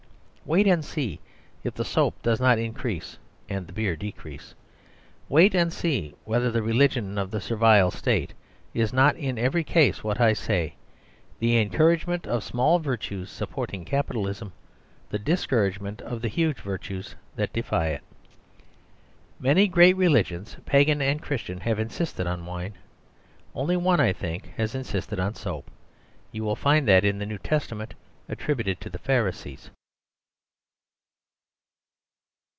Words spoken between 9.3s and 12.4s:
every case what I say: the encouragement